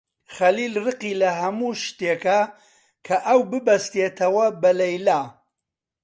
خەلیل 0.35 0.73
ڕقی 0.85 1.13
لە 1.21 1.29
هەموو 1.41 1.71
شتێکە 1.83 2.39
کە 3.05 3.15
ئەو 3.27 3.39
ببەستێتەوە 3.51 4.45
بە 4.61 4.71
لەیلا. 4.79 5.21